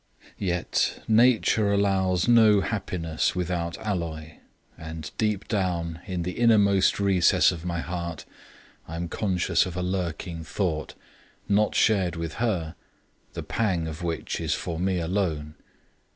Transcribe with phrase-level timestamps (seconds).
[0.39, 4.37] Yet nature allows of no happiness without alloy;
[4.75, 8.25] and deep down, in the innermost recess of my heart,
[8.87, 10.95] I am conscious of a lurking thought,
[11.47, 12.73] not shared with her,
[13.33, 15.53] the pang of which is for me alone.